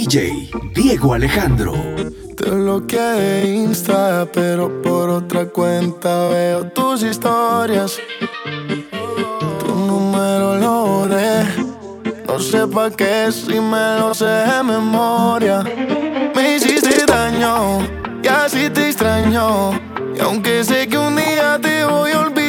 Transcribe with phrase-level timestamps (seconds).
[0.00, 1.74] DJ Diego Alejandro.
[2.34, 7.98] Te bloqueé de Insta, pero por otra cuenta veo tus historias.
[9.58, 11.44] Tu número lo borré.
[12.26, 15.62] No sé pa' qué si me lo sé de memoria.
[16.34, 17.80] Me hiciste daño
[18.22, 19.72] y así te extraño.
[20.16, 22.39] Y aunque sé que un día te voy a olvidar.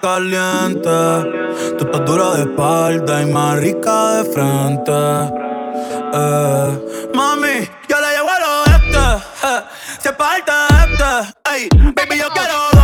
[0.00, 0.98] caliente.
[1.78, 4.92] Tú estás dura de espalda y más rica de frente.
[6.12, 7.08] Eh.
[7.14, 8.98] Mami, yo le llevo a lo este.
[9.46, 9.62] Eh.
[9.98, 10.52] Se parte
[10.84, 11.54] este.
[11.54, 12.79] Ey, baby, yo quiero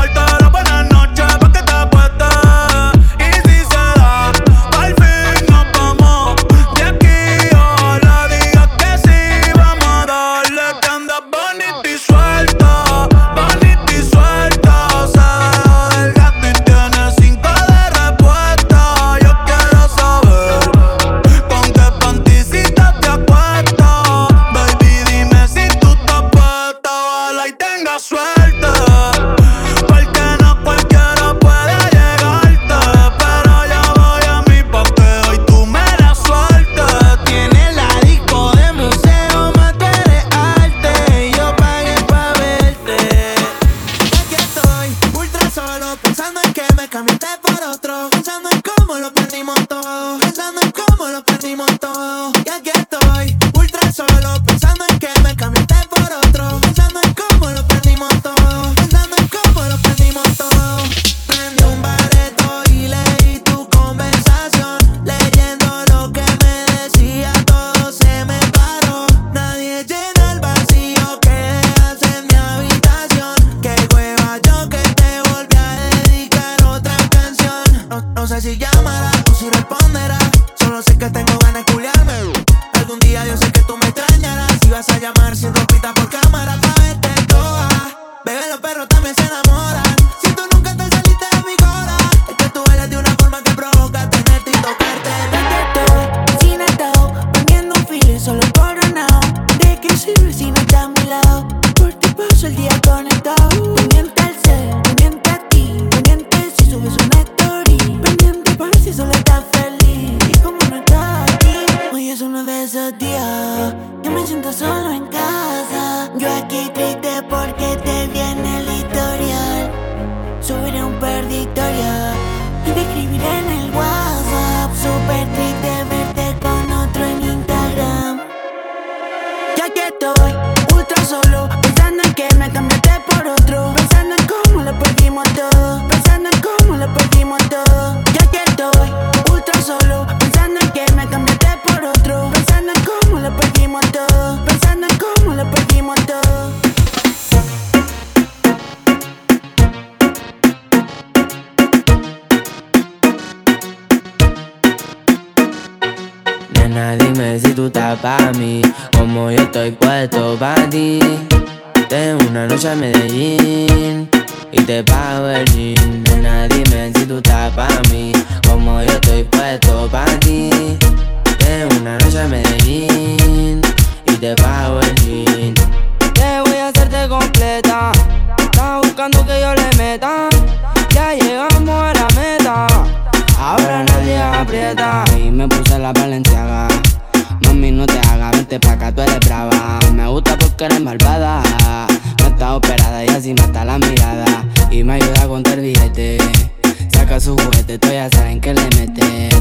[84.88, 85.75] a llamar sin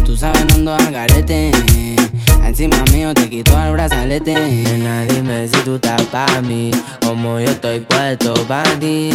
[0.05, 1.51] Tú sabes, ando al garete.
[2.43, 4.33] Encima mío te quito el brazalete.
[4.33, 6.71] Nena, dime si tú estás pa' mí,
[7.01, 9.11] como yo estoy puesto pa' ti.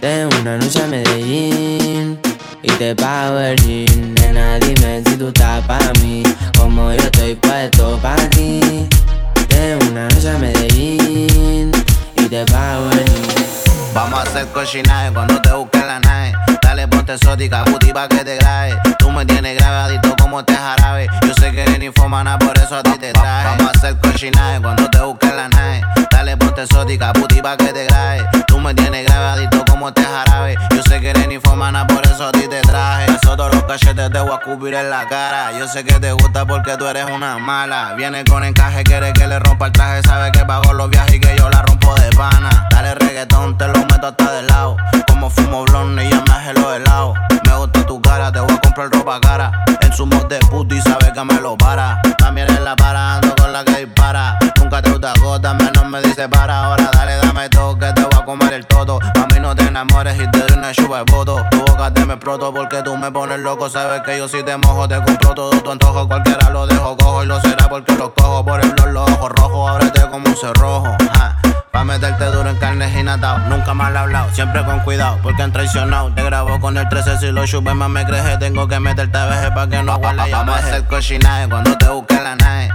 [0.00, 2.18] Tengo una noche a Medellín
[2.62, 4.14] y te pago el jean.
[4.14, 6.22] Nena, dime si tú estás pa' mí,
[6.58, 8.88] como yo estoy puesto pa' ti.
[9.48, 11.72] Tengo una noche a Medellín
[12.16, 13.46] y te pago el jean.
[13.94, 16.47] Vamos a hacer cochinaje cuando te busque la nave.
[16.78, 18.78] Dale, ponte exótica, puti pa' que te grabe.
[19.00, 21.08] Tú me tienes grabadito como te jarabe.
[21.26, 23.48] Yo sé que eres infomana, por eso a ti te traje.
[23.48, 25.82] Vamos a hacer cochinaje cuando te busque la nave.
[26.08, 28.28] Dale, ponte exótica, puti pa' que te grabe.
[28.58, 30.56] Tú me tienes grabadito como te jarabe.
[30.74, 33.06] Yo sé que eres infomana, por eso a ti te traje.
[33.06, 35.56] Eso todos los cachetes te voy a cubrir en la cara.
[35.56, 37.94] Yo sé que te gusta porque tú eres una mala.
[37.96, 40.02] Viene con encaje, quiere que le rompa el traje.
[40.02, 42.66] Sabe que pago los viajes y que yo la rompo de pana.
[42.68, 44.76] Dale reggaetón, te lo meto hasta de lado.
[45.06, 47.16] Como fumo blonde y ya me hace los helados.
[47.44, 49.52] Me gusta tu cara, te voy a comprar ropa cara.
[49.82, 52.02] En su mod de puto y sabe que me lo para.
[52.18, 54.36] También en la para, ando con la que dispara.
[54.68, 56.66] Nunca te gusta gota, menos me dice para.
[56.66, 58.98] Ahora dale, dame todo, que te voy a comer el todo.
[59.16, 61.42] Mami, no te enamores y te doy una chupa de voto.
[61.50, 63.70] Tu boca te me proto porque tú me pones loco.
[63.70, 66.06] Sabes que yo si te mojo, te compro todo tu antojo.
[66.06, 69.32] Cualquiera lo dejo cojo y lo será porque lo cojo por el blog, los ojos
[69.36, 69.70] rojos.
[69.70, 70.94] Ábrete como un cerrojo.
[71.14, 71.38] ja.
[71.72, 73.38] Pa' meterte duro en carne y natao.
[73.48, 76.12] Nunca mal hablado, siempre con cuidado, porque han traicionado.
[76.12, 78.36] Te grabo con el 13 si lo chupes más me creje.
[78.36, 81.88] Tengo que meterte a veje pa' que no huele Vamos a hacer cochinaje cuando te
[81.88, 82.68] busque la nave.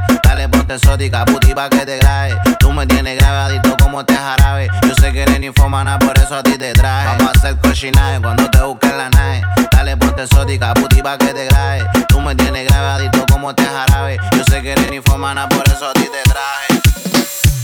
[0.44, 2.36] Dale, ponte exótica, puti pa' que te grabe.
[2.60, 4.68] Tú me tienes grabadito como te jarabe.
[4.86, 7.08] Yo sé que eres infomana, por eso a ti te traje.
[7.18, 9.42] Vamos a hacer cochinaje cuando te busque la nave.
[9.72, 11.88] Dale, ponte exótica, puti pa' que te grabe.
[12.10, 14.18] Tú me tienes grabadito como te jarabe.
[14.36, 16.82] Yo sé que eres infomana, por eso a ti te traje.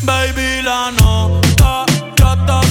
[0.04, 2.62] Baby, la nota ya está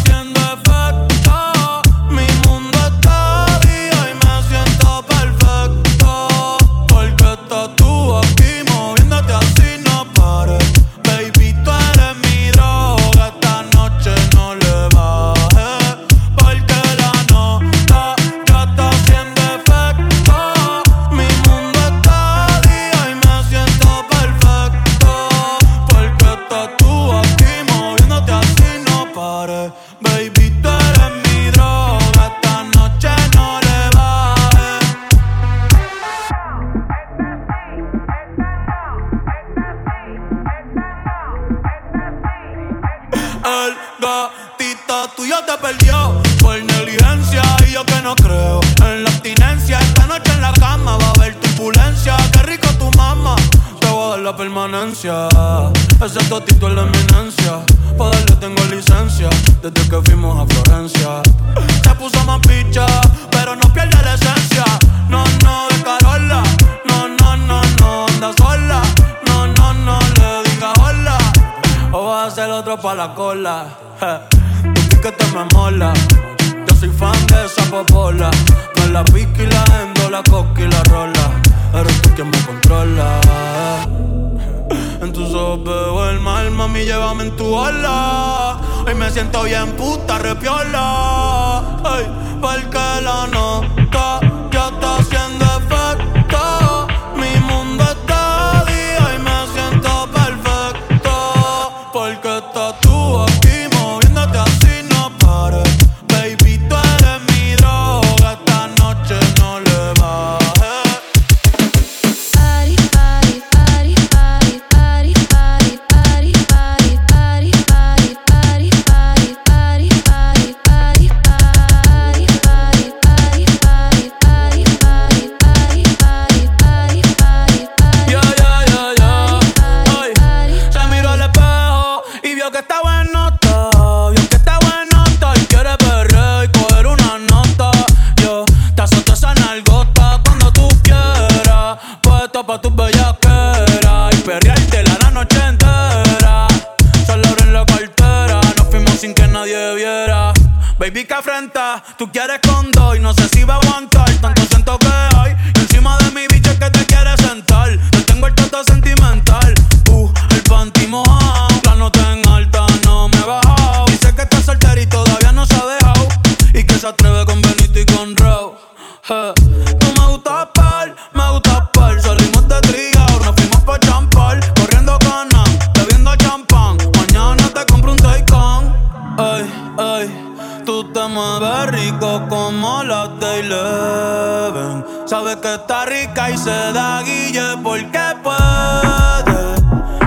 [169.08, 171.98] Tú me gustas par, me gustas par.
[171.98, 174.38] Salimos de triga, nos fuimos pa' champar.
[174.54, 176.76] Corriendo canan, bebiendo champán.
[176.94, 178.70] Mañana te compro un Taycan.
[179.18, 180.62] Ey, ey.
[180.66, 184.84] Tú te mueves rico como la de Eleven.
[185.06, 189.38] Sabes que está rica y se da guille porque puede.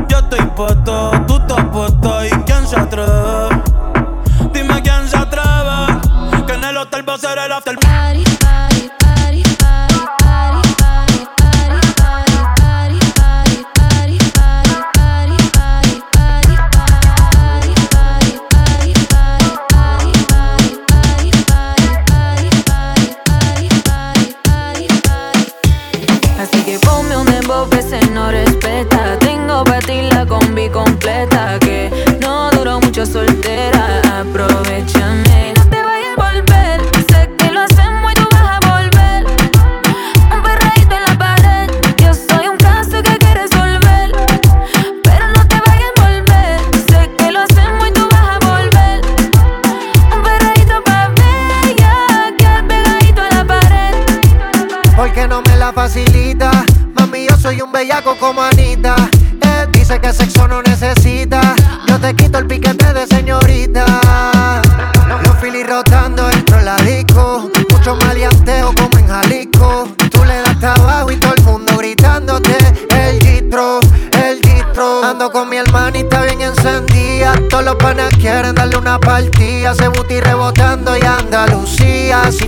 [0.09, 3.30] Yo estoy puesto, tú estás puesto y quién se atreve.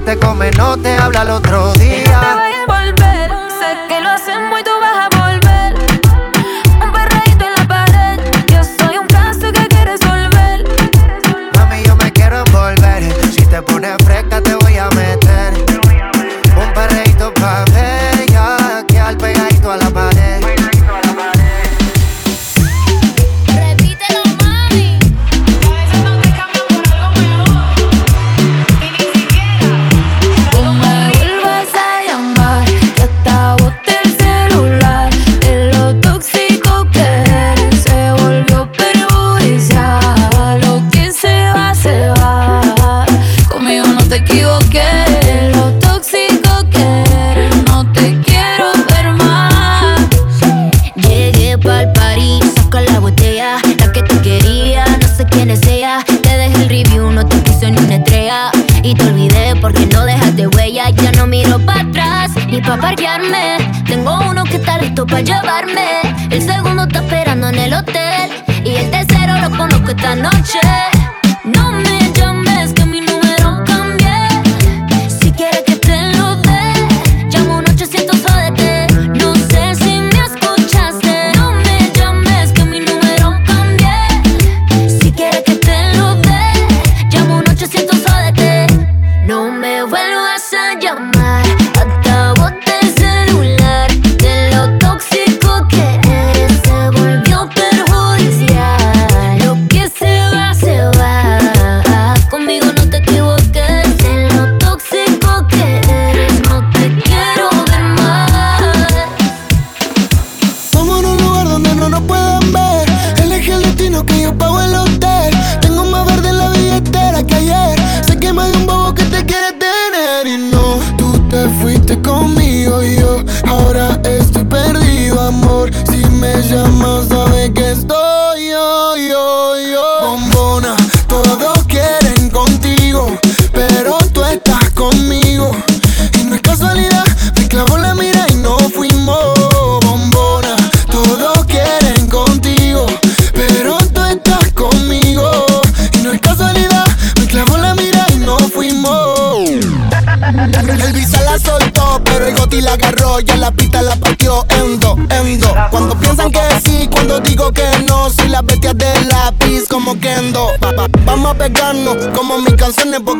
[0.06, 2.13] te come, no te habla el otro día.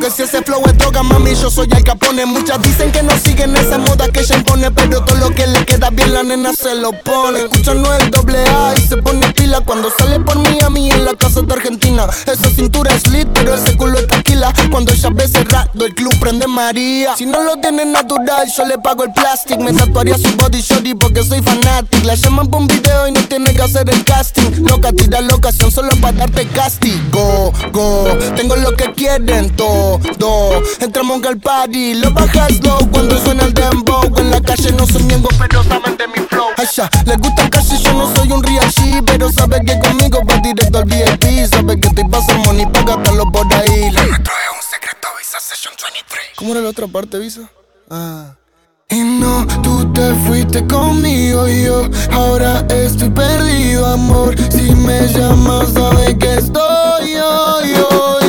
[0.04, 2.26] que si ese flow es droga, mami, yo soy el Capone.
[2.26, 5.64] Muchas dicen que no siguen esa moda que ella impone, pero todo lo que le
[5.66, 7.40] queda bien la nena se lo pone.
[7.40, 10.92] Escucha no el doble A y se pone pila cuando sale por mí a mí
[10.92, 12.06] en la casa de Argentina.
[12.26, 14.54] Esa cintura es lit, pero ese culo es tranquila.
[14.70, 15.43] Cuando ella besa
[15.74, 17.16] del club prende María.
[17.16, 19.60] Si no lo tienes natural, yo le pago el plastic.
[19.60, 22.04] Me tatuaría su body shorty porque soy fanatic.
[22.06, 24.66] La llaman por un video y no tiene que hacer el casting.
[24.68, 27.52] Loca, tira la ocasión solo para darte castigo.
[27.72, 28.06] Go,
[28.36, 30.00] tengo lo que quieren todo.
[30.80, 34.04] Entramos al party, lo bajas low cuando suena el dembow.
[34.18, 36.48] En la calle no soy miengo, pero saben de mi flow.
[36.58, 39.80] Ay, ya, les gusta el calle, yo no soy un real G, pero sabe que
[39.80, 41.48] conmigo va directo al VIP.
[41.50, 43.92] Sabe que te pasa money, paga los por ahí.
[45.24, 46.22] Visa Session 23.
[46.36, 47.50] ¿Cómo era la otra parte, Visa?
[47.90, 48.36] Ah.
[48.90, 54.36] Y no, tú te fuiste conmigo y yo ahora estoy perdido, amor.
[54.52, 58.23] Si me llamas, sabes que estoy yo, yo.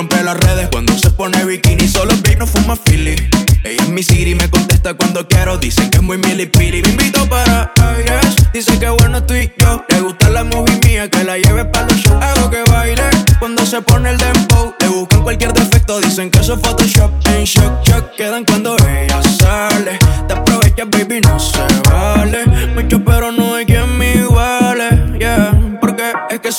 [0.00, 3.16] Rompe las redes cuando se pone bikini, solo big no fuma Philly.
[3.64, 6.80] Ella es mi Siri, me contesta cuando quiero, dicen que es muy milipili.
[6.80, 9.84] Me invito para aires, dice que bueno estoy yo.
[9.90, 12.24] Le gusta la movie mía, que la lleve para los shows.
[12.24, 13.10] Hago que baile
[13.40, 14.74] cuando se pone el dembow.
[14.80, 17.10] Le buscan cualquier defecto, dicen que eso es Photoshop.
[17.26, 19.98] En shock, shock, quedan cuando ella sale.
[20.26, 21.58] Te aprovechas, baby, no se
[21.90, 22.49] vale.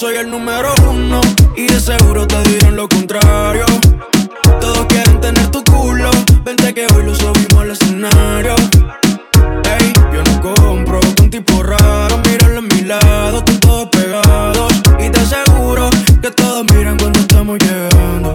[0.02, 1.22] Soy el número uno
[1.56, 3.66] y de seguro te dirán lo contrario.
[4.60, 6.10] Todos quieren tener tu culo,
[6.44, 8.56] vente que hoy lo subimos al escenario.
[9.64, 14.74] Ey, yo no compro con tipo raro, míralo a mi lado, están todos pegados.
[14.98, 15.88] Y te aseguro
[16.20, 18.34] que todos miran cuando estamos llegando.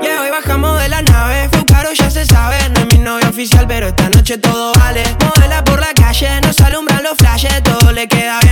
[0.00, 2.56] Yeah, hoy bajamos de la nave, fue caro, ya se sabe.
[2.70, 5.04] No es mi novio oficial, pero esta noche todo vale.
[5.20, 7.62] Modela por la calle, nos alumbran los flashes.
[7.62, 8.51] Todo le queda bien,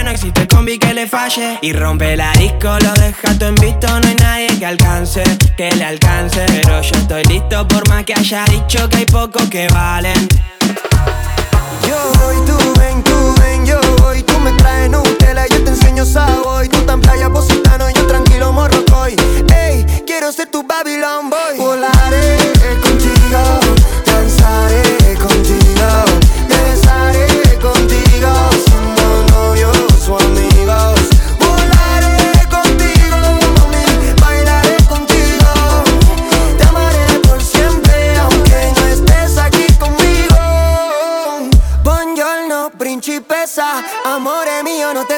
[0.79, 1.59] que le falle.
[1.63, 3.89] Y rompe la disco, lo deja todo en visto.
[4.01, 5.23] No hay nadie que alcance,
[5.57, 6.45] que le alcance.
[6.47, 10.29] Pero yo estoy listo, por más que haya dicho que hay pocos que valen.
[11.89, 16.05] Yo voy, tú ven, tú ven, yo voy Tú me traes Nutella, yo te enseño
[16.05, 19.17] Savoy Tú tan playa positano, yo tranquilo morrocoy
[19.53, 22.37] Ey, quiero ser tu Babylon boy Volaré
[22.83, 23.60] contigo,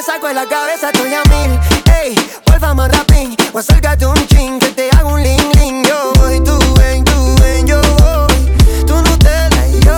[0.03, 1.59] saco de la cabeza Estoy a mil,
[2.01, 2.15] ey
[2.47, 5.83] Vuelva más rapín O acércate un chin Que te hago un ling ling.
[5.83, 8.85] Yo voy, tú ven, tú ven, yo voy.
[8.85, 9.93] Tú no te la y yo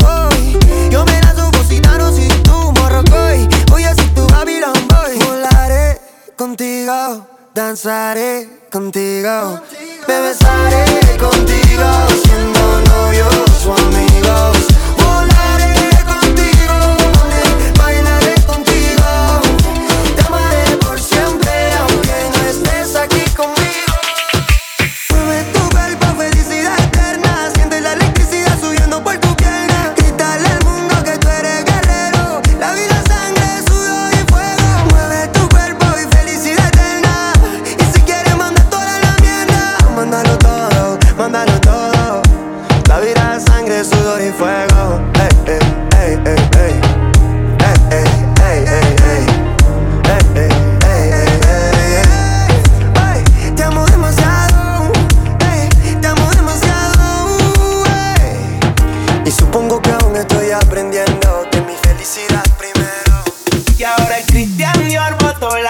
[0.00, 0.58] voy
[0.90, 5.18] Yo me lanzo positano si tú morrocoy Voy a ser tu Babylon boy.
[5.26, 6.00] Volaré
[6.36, 9.60] contigo Danzaré contigo.
[10.06, 11.88] Me besaré contigo
[12.22, 14.69] Siendo novios o amigos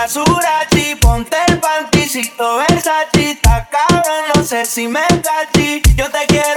[0.08, 6.49] surachi Ponte el panticito Versace Está cabrón, no sé si me cachí Yo te quiero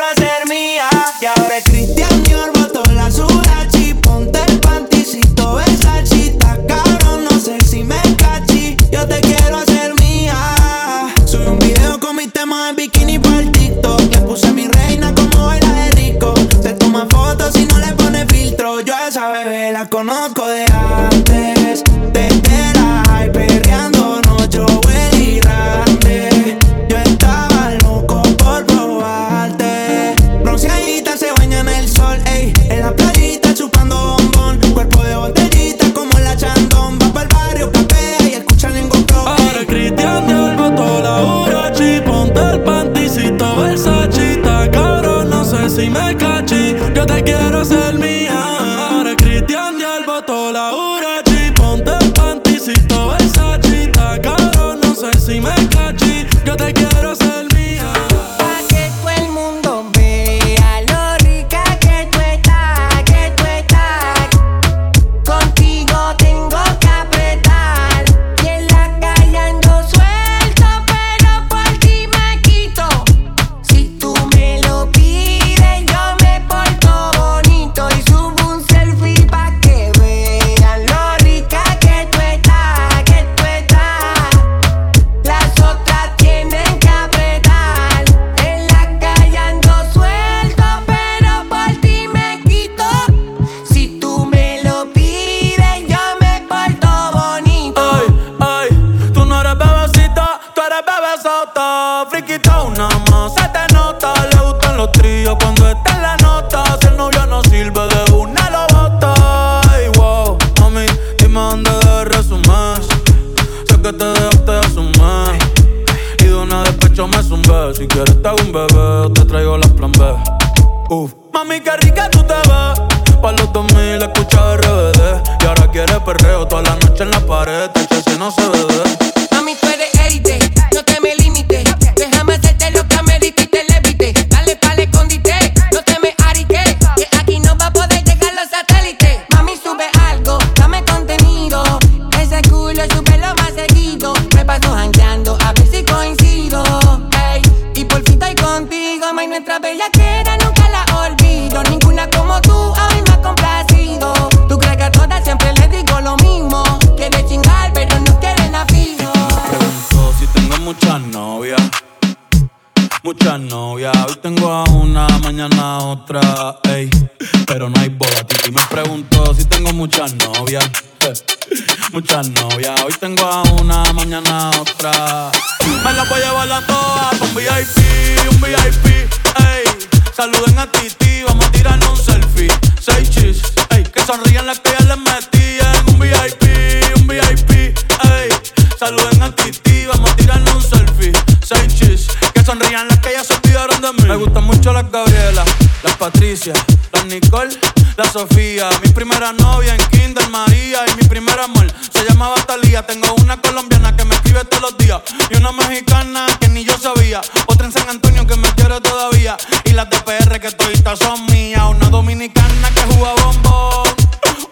[197.97, 198.69] la Sofía.
[198.83, 202.85] Mi primera novia en Kinder María y mi primer amor se llamaba Talía.
[202.85, 206.77] Tengo una colombiana que me escribe todos los días y una mexicana que ni yo
[206.77, 207.21] sabía.
[207.47, 211.63] Otra en San Antonio que me quiere todavía y las de que toditas son mías.
[211.69, 213.95] Una dominicana que juega bombón,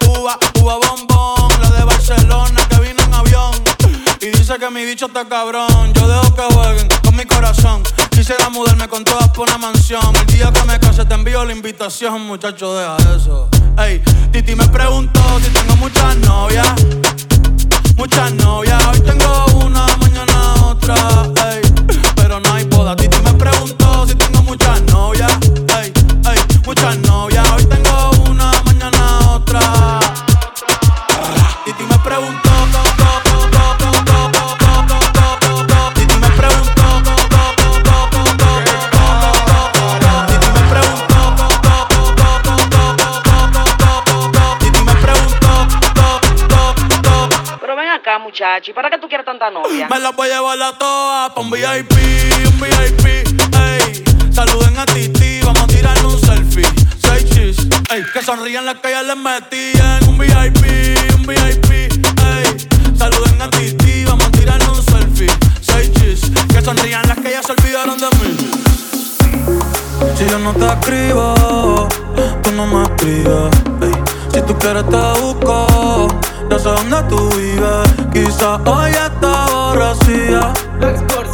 [0.08, 1.62] uva, uva bombón.
[1.62, 3.52] La de Barcelona que vino en avión.
[4.20, 5.92] Y dice que mi bicho está cabrón.
[5.94, 7.82] Yo dejo que jueguen con mi corazón.
[8.10, 10.12] Quisiera mudarme con todas por una mansión.
[11.44, 13.48] La invitación, muchacho, deja eso.
[13.76, 14.00] Ey,
[14.30, 16.68] Titi me preguntó si tengo muchas novias.
[17.96, 20.94] Muchas novias, hoy tengo una, mañana otra.
[21.50, 21.60] Ey,
[22.14, 22.94] pero no hay boda.
[22.94, 25.32] Titi me preguntó si tengo muchas novias.
[25.80, 25.92] Ey,
[26.30, 27.01] ey, muchas novias,
[48.52, 49.88] acá, muchacho, ¿y para qué tú quieres tanta novia?
[49.88, 51.92] Me las voy a llevar a todas pa' un VIP,
[52.46, 54.04] un VIP, ey.
[54.32, 56.66] Saluden a Titi, vamos a tirar un selfie.
[56.98, 57.56] Seis chis,
[57.90, 58.02] ey.
[58.12, 60.64] Que sonrían las que ya les metí en un VIP,
[61.14, 62.96] un VIP, ey.
[62.96, 65.30] Saluden a Titi, vamos a tirar un selfie.
[65.60, 66.20] Seis chis,
[66.52, 68.36] que sonrían las que ya se olvidaron de mí.
[70.16, 71.88] Si yo no te escribo,
[72.42, 73.50] tú no me escribes.
[73.82, 73.91] ey.
[74.32, 76.08] Si tú quieres te busco,
[76.48, 77.88] no sé dónde tú vives.
[78.12, 80.52] Quizá hoy está aborrecida,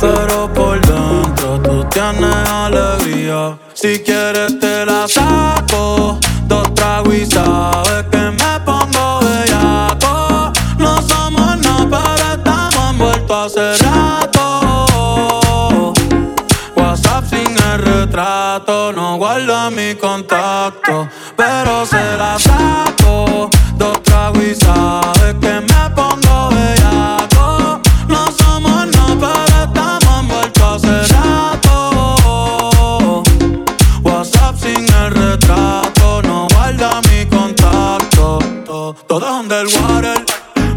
[0.00, 3.58] pero por dentro tú tienes alegría.
[3.74, 8.17] Si quieres te la saco, dos tragos y sabes que
[18.66, 23.48] no guarda mi contacto, pero se la saco.
[23.76, 27.80] Dos tragos y sabe que me pongo bellaco.
[28.08, 33.22] No somos no, pero estamos envueltos hace rato.
[34.02, 38.38] WhatsApp sin el retrato, no guarda mi contacto.
[39.06, 40.24] Todo es underwater,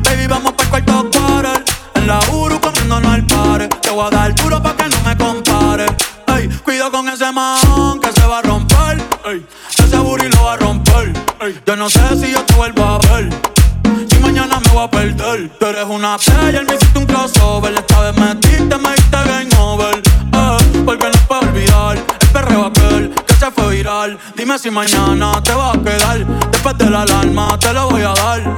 [0.04, 1.63] baby, vamos para cuarto quarter.
[1.96, 3.67] En la Uru comiéndonos al pare.
[3.67, 5.88] Te voy a dar duro pa' que no me compare.
[6.89, 8.98] Con ese man que se va a romper.
[9.26, 9.46] Ey,
[9.78, 11.13] ese booty lo va a romper.
[11.39, 13.30] Ey, yo no sé si yo te vuelvo a ver.
[14.10, 15.50] Si mañana me voy a perder.
[15.60, 17.76] Tú eres una player, me hiciste un crossover.
[17.76, 20.02] Esta vez metiste, me diste game over.
[20.34, 24.17] Eh, porque no puedo olvidar el perreo aquel que se fue viral.
[24.36, 26.26] Dime si mañana te vas a quedar.
[26.52, 28.56] Después de la alarma te lo voy a dar.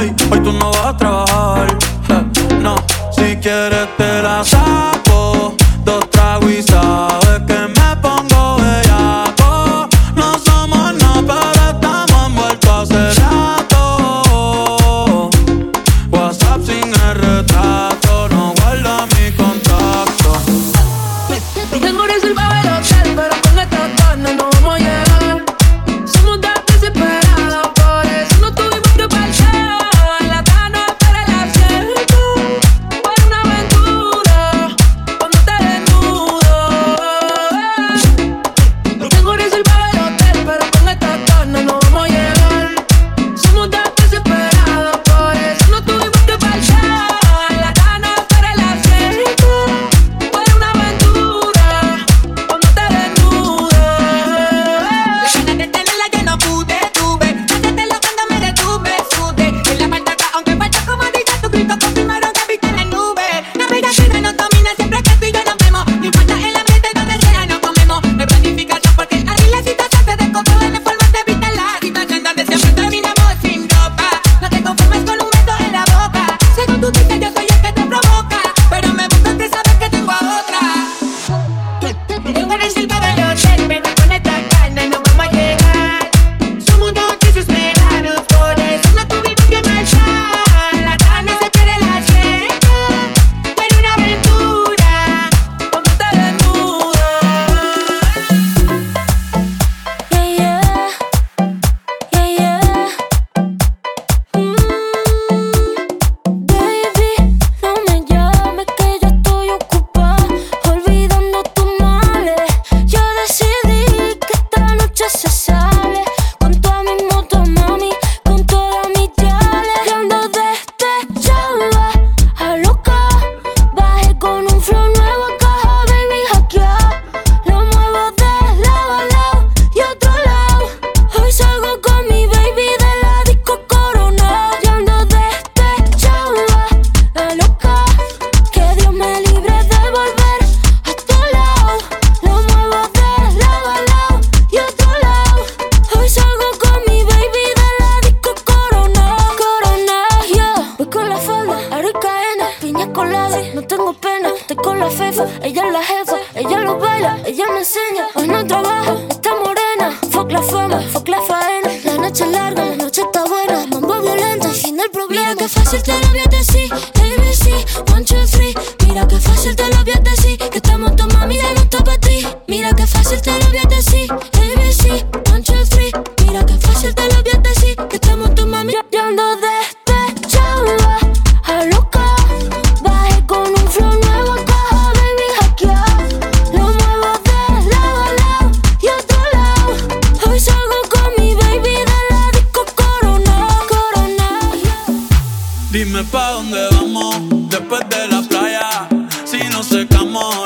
[0.00, 1.78] Ey, hoy tú no vas a trabajar.
[2.08, 2.76] Eh, no,
[3.12, 5.05] si quieres te la saco.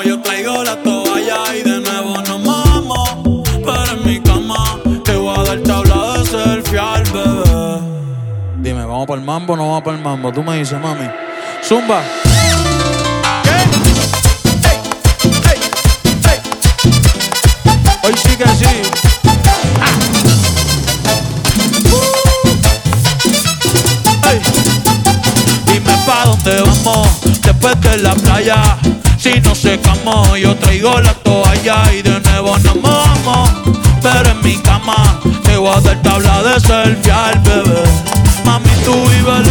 [0.05, 3.43] Yo traigo la toalla y de nuevo nos vamos.
[3.45, 7.81] Pero en mi cama te voy a dar tabla de selfie al bebé.
[8.59, 10.33] Dime, ¿vamos para el mambo o no vamos para el mambo?
[10.33, 11.09] Tú me dices, mami.
[11.63, 12.03] Zumba.
[18.03, 18.67] Hoy sí que sí.
[25.67, 27.09] Dime pa' dónde vamos
[27.43, 28.79] después de la playa.
[29.21, 33.51] Si nos secamos, yo traigo la toalla y de nuevo nos vamos.
[34.01, 37.83] Pero en mi cama te voy a dar tabla de selfie al bebé.
[38.47, 39.50] Mami, tú vives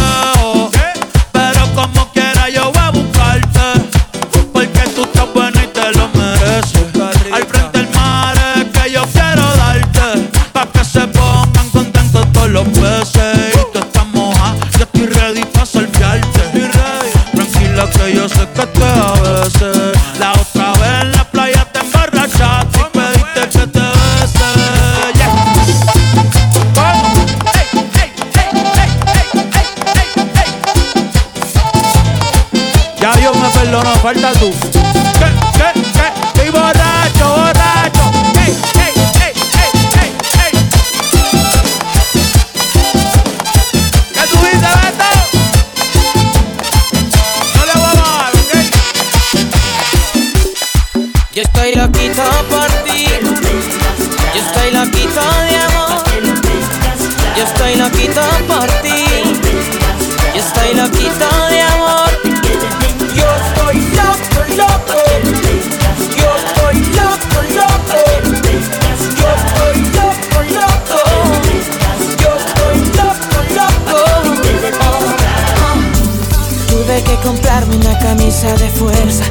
[77.30, 79.22] comprarme una camisa de fuerza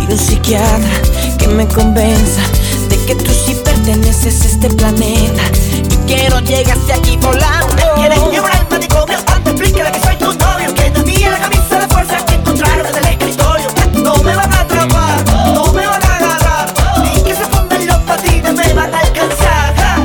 [0.00, 0.96] y un psiquiatra
[1.38, 2.40] que me convenza
[2.88, 5.42] de que tú sí perteneces a este planeta
[5.74, 7.74] y que no llegaste aquí volando.
[7.76, 11.78] Me quieres llevar al manicomio Anda, explícale que soy tu novio Que te la camisa
[11.78, 13.66] de fuerza que encontraron en el escritorio
[14.02, 16.74] No me van a atrapar, no me van a agarrar
[17.04, 19.96] Ni que se pongan los patines me van a alcanzar ja.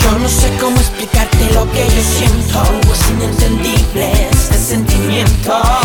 [0.00, 2.62] Yo no sé cómo explicarte lo que yo siento.
[2.92, 5.81] Es inentendible este sentimiento.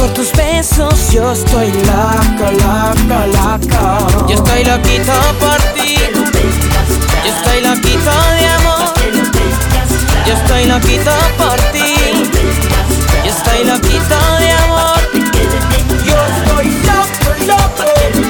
[0.00, 4.26] Por tus besos yo estoy loco, loco, loco.
[4.26, 5.96] Yo estoy loquito por ti.
[7.22, 8.94] Yo estoy loquito de amor.
[10.26, 11.94] Yo estoy loquito por ti.
[13.24, 15.00] Yo estoy loquito de amor.
[16.06, 18.29] Yo estoy loco, loco.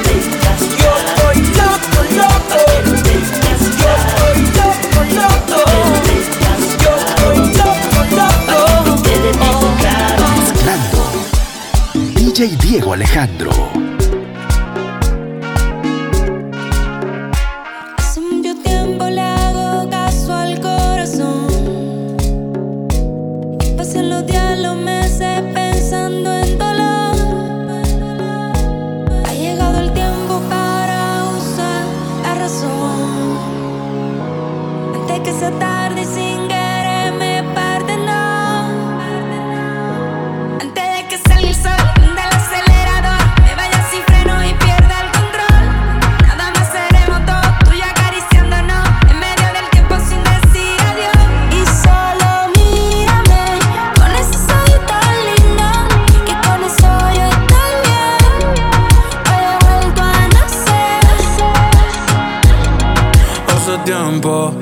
[12.41, 13.80] DJ Diego Alejandro.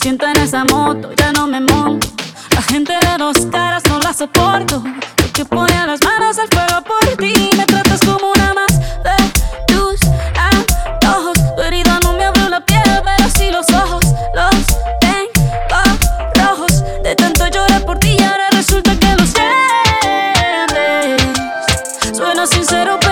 [0.00, 2.08] Siento en esa moto, ya no me monto.
[2.54, 4.82] La gente de dos caras no la soporto.
[5.16, 7.50] Porque pone las manos al fuego por ti.
[7.56, 9.16] Me tratas como una más de
[9.66, 10.00] tus
[10.36, 11.38] antojos.
[11.56, 14.04] Tu herida no me abrió la piel, pero sí los ojos.
[14.34, 14.54] Los
[15.00, 15.82] tengo
[16.34, 16.82] rojos.
[17.02, 19.56] De tanto llorar por ti y ahora resulta que los tienes.
[22.16, 23.09] Suena sincero, pero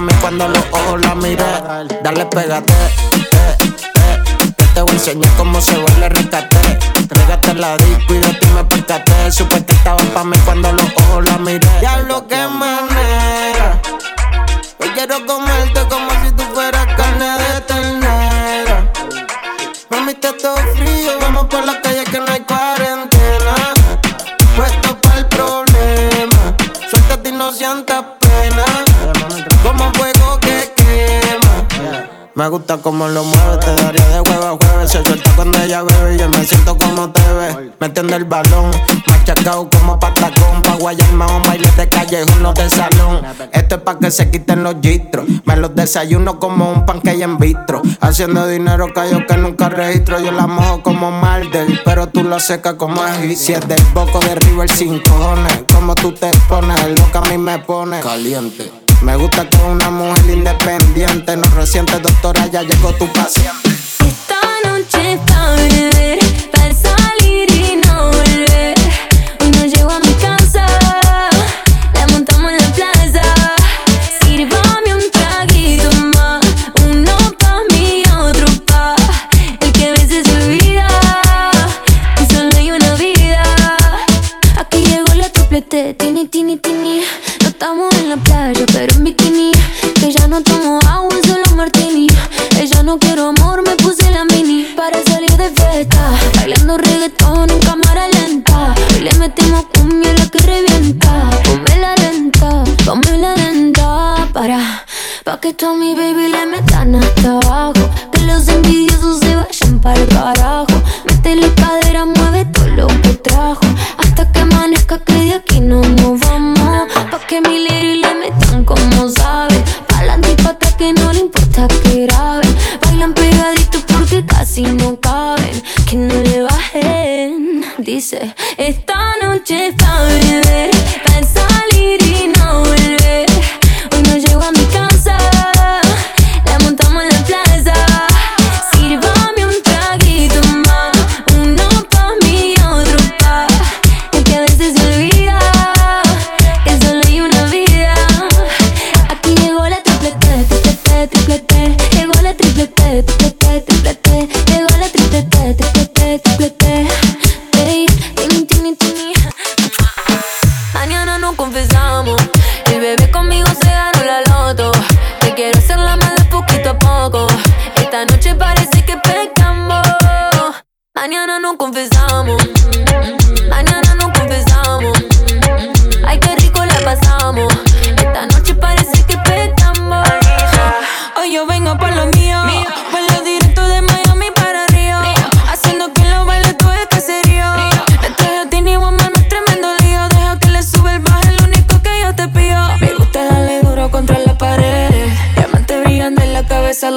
[0.00, 1.44] mí cuando los ojos la miré.
[2.02, 2.72] Dale, pégate,
[3.10, 6.56] te, te, que te voy a enseñar cómo se el rescate.
[7.48, 9.32] A la disco y de ti me percaté.
[9.32, 11.66] Supe que estabas pa' mí cuando los ojos la miré.
[11.80, 13.80] Ya lo que manera.
[14.78, 18.92] Hoy quiero comerte como si tú fueras carne de ternera.
[19.88, 21.77] Mami, está todo frío, vamos por la
[32.38, 34.92] Me gusta como lo mueve, te daría de huevo a jueves.
[34.92, 37.72] Se suelta cuando ella bebe y yo me siento como te ve.
[37.80, 38.70] Me entiende el balón,
[39.08, 40.62] machacao como patacón.
[40.62, 43.22] Pa' guayarme un baile de callejón, no de salón.
[43.50, 45.26] Esto es pa' que se quiten los gistros.
[45.46, 47.82] Me los desayuno como un pancake en vitro.
[48.00, 50.20] Haciendo dinero callo que nunca registro.
[50.20, 53.34] Yo la mojo como Marder, pero tú lo secas como ají.
[53.34, 55.64] Si es del boco de River sin cojones.
[55.74, 58.87] Como tú te pones, lo que a mí me pone caliente.
[59.02, 61.36] Me gusta con una mujer independiente.
[61.36, 63.70] No reciente, doctora, ya llegó tu paciente.
[64.00, 66.18] Esta noche pa' beber,
[66.52, 67.47] pa' salir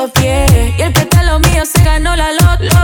[0.04, 2.76] Y el que está lo mío se ganó la loto.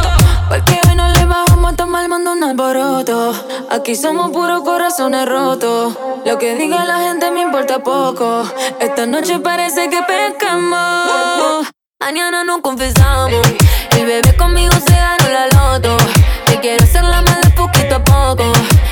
[0.49, 3.33] Porque hoy no le bajamos a tomar mando un alboroto.
[3.71, 5.97] Aquí somos puros corazones rotos.
[6.23, 8.43] Lo que diga la gente me importa poco.
[8.79, 11.67] Esta noche parece que pescamos.
[11.99, 13.47] Mañana nos confesamos.
[13.97, 15.97] El bebé conmigo se ganó la loto.
[16.45, 18.43] Te quiero hacer la madre poquito a poco.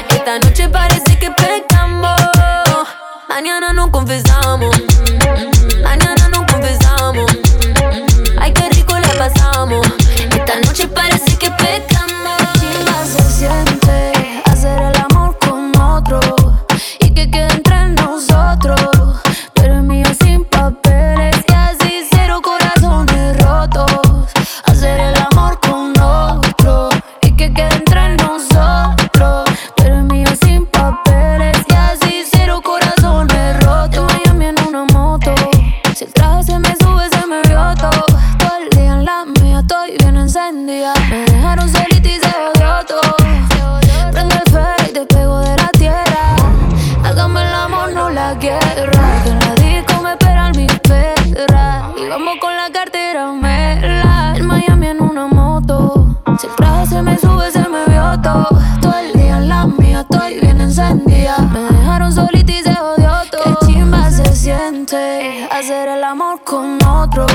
[0.10, 2.20] Esta noche parece que pescamos.
[3.30, 4.95] Mañana nos confesamos.
[60.76, 61.38] encendía.
[61.38, 63.60] Me dejaron solita y se jodió todo.
[63.60, 67.26] Qué chimba se siente hacer el amor con otro.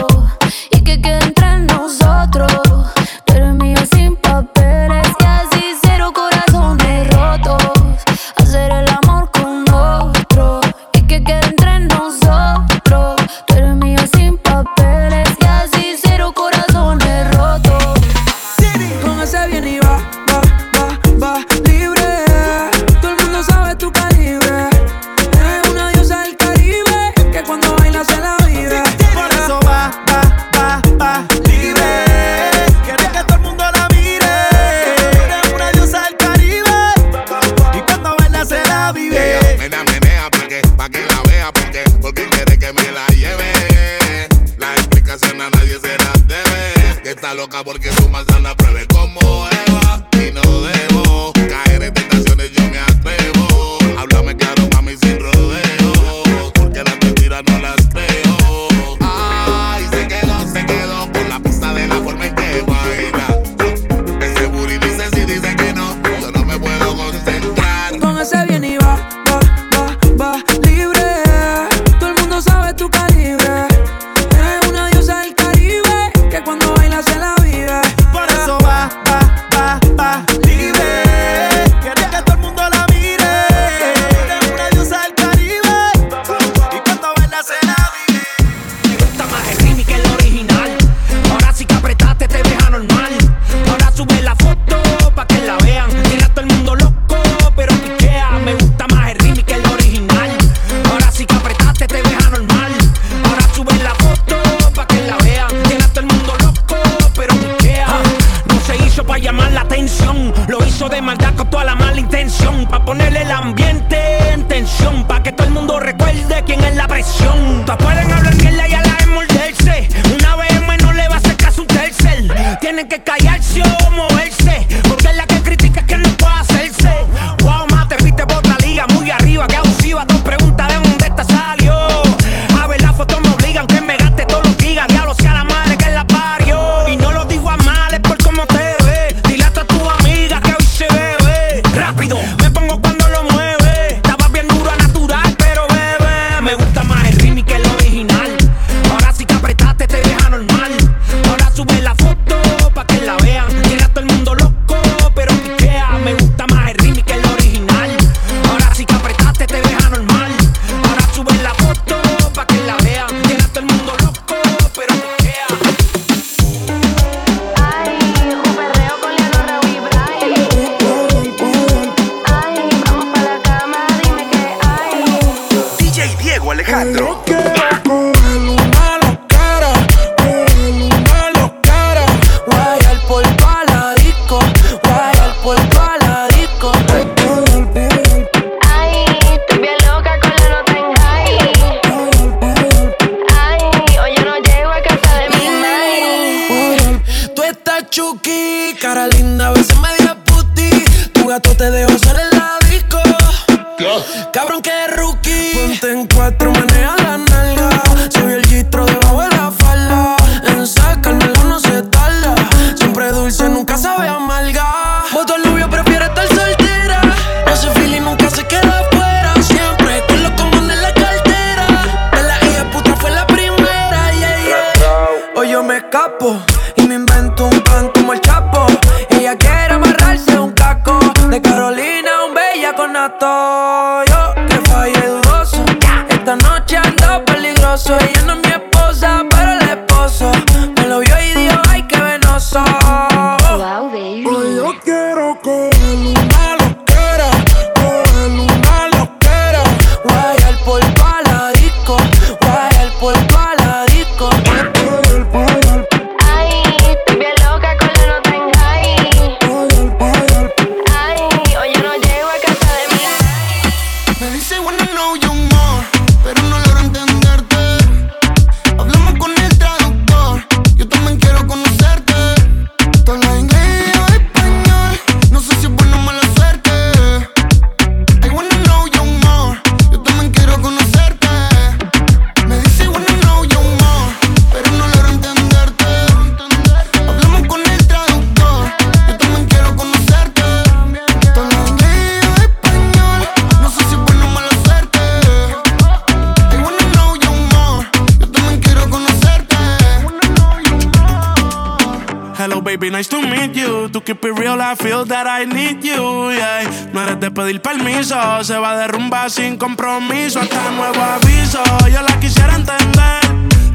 [304.83, 306.69] feel that I need you, yeah.
[306.93, 311.63] No eres de pedir permiso, se va a derrumbar sin compromiso hasta nuevo aviso.
[311.93, 313.21] Yo la quisiera entender,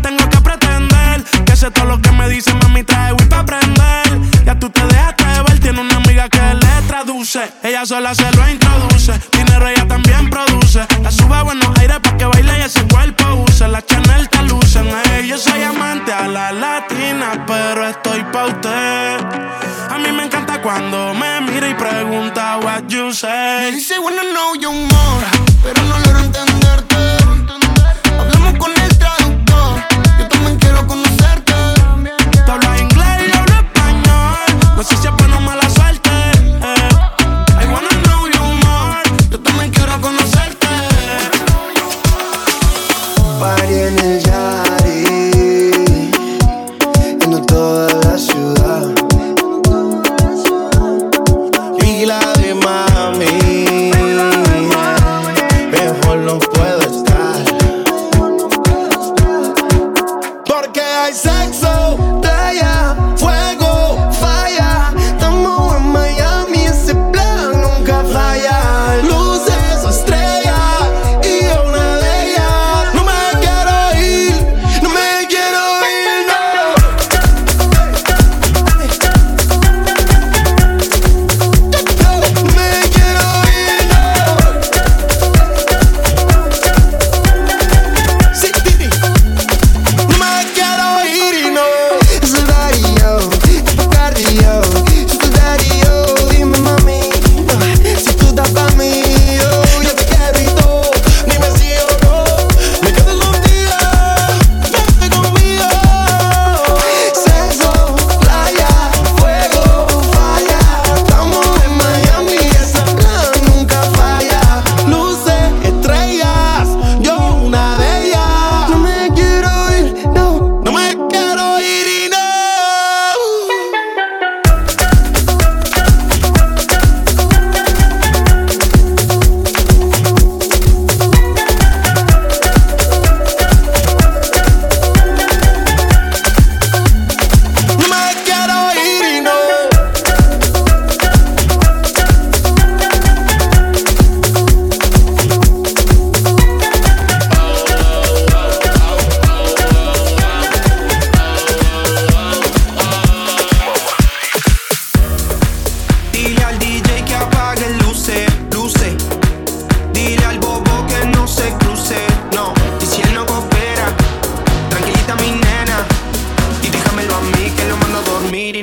[0.01, 4.19] tengo que pretender que sé todo lo que me dice, mami, trae Wii para aprender.
[4.45, 8.49] Ya tú te dejaste ver, tiene una amiga que le traduce, ella sola se lo
[8.49, 9.13] introduce.
[9.31, 13.24] Dinero ella también produce, la sube a buenos aires para que baile y ese cuerpo
[13.55, 14.87] luce, la Chanel te lucen.
[15.17, 19.19] Ella soy amante a la latina, pero estoy pa' usted.
[19.89, 23.71] A mí me encanta cuando me mira y pregunta what you say.
[23.71, 25.25] Me dice, bueno, well, no, yo more,
[25.63, 26.94] pero no logro entenderte.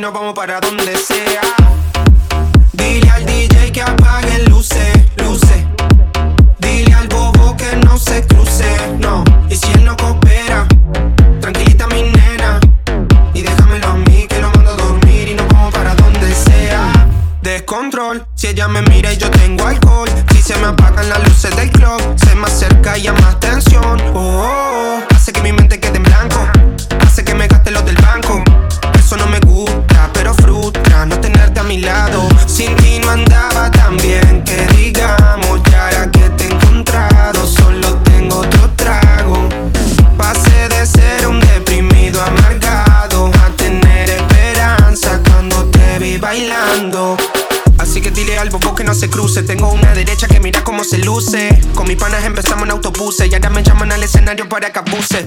[0.03, 1.72] nos vamos para donde sea.
[54.37, 54.81] para que.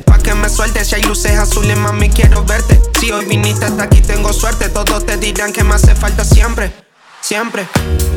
[0.06, 2.82] Pa' que me suelte si hay luces azules, mami, quiero verte.
[3.00, 4.70] Si hoy viniste hasta aquí, tengo suerte.
[4.70, 6.72] Todos te dirán que me hace falta siempre,
[7.22, 7.68] siempre,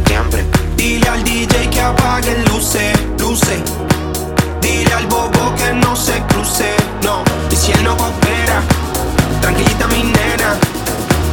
[0.06, 0.44] siempre.
[0.76, 3.60] Dile al DJ que apague luces, luces.
[4.62, 7.22] Dile al bobo que no se cruce, no.
[7.50, 8.62] Y si él no coopera,
[9.42, 10.56] tranquilita mi nena.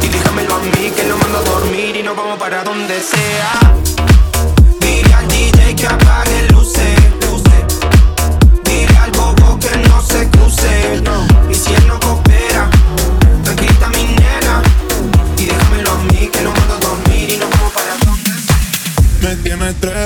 [0.01, 3.73] Y déjamelo a mí que lo mando a dormir y nos vamos para donde sea.
[4.81, 6.24] Dile al DJ que apague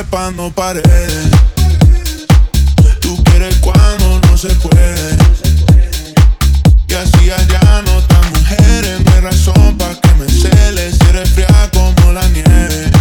[0.10, 1.28] trepando paredes.
[3.00, 5.18] Tú quieres cuando no se puede.
[6.88, 9.00] Y así allá no tan mujeres.
[9.06, 10.98] No hay razón pa' que me celes.
[11.00, 12.92] Si eres fría como la nieve.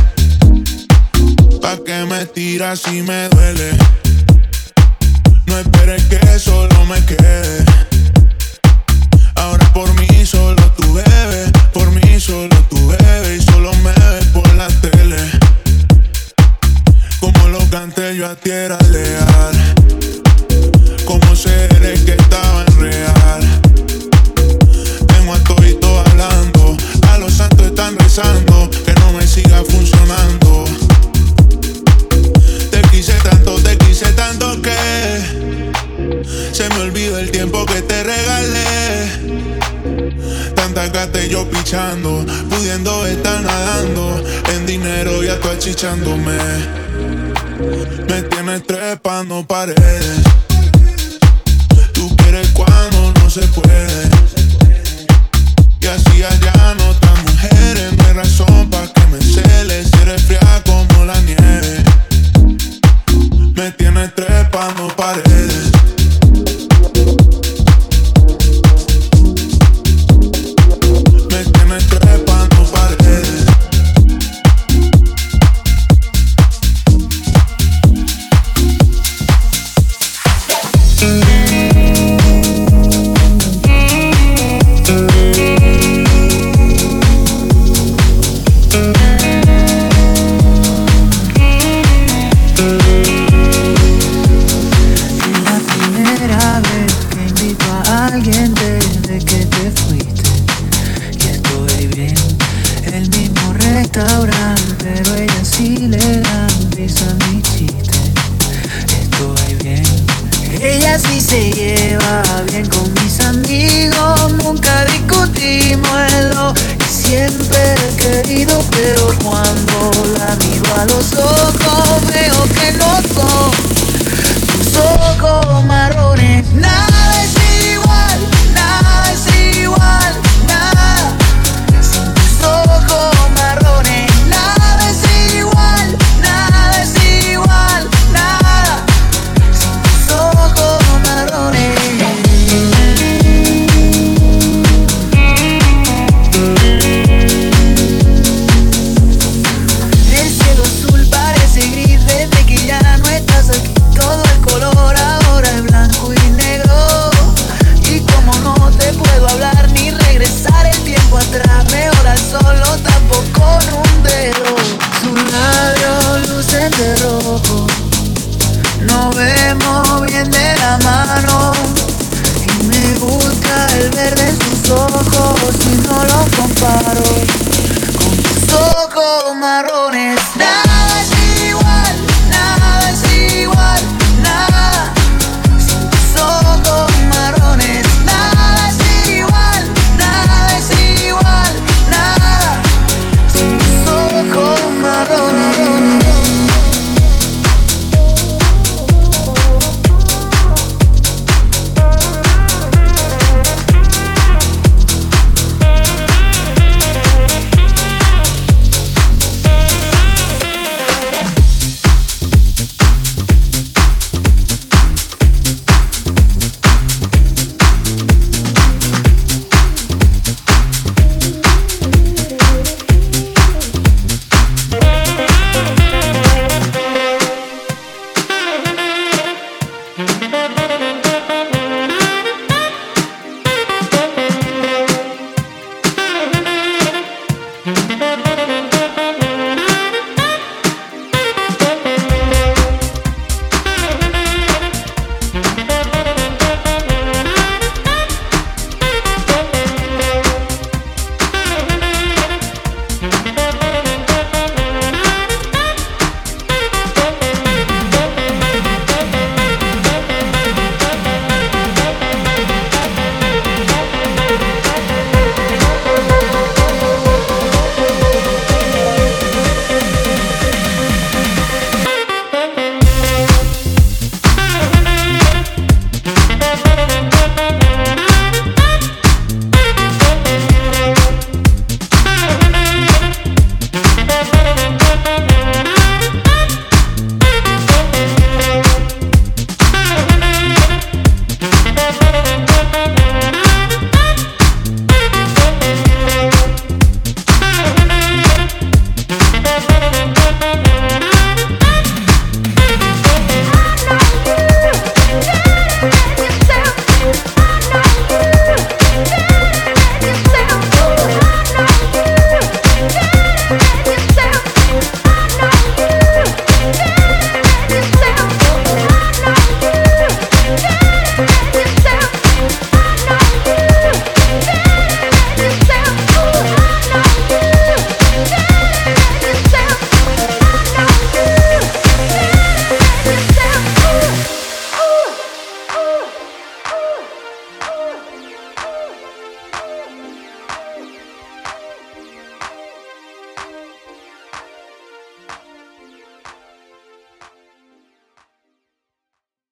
[1.63, 3.29] Pa' que me tiras y me